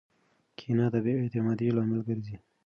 [0.57, 2.35] کینه د بې اعتمادۍ لامل ګرځي.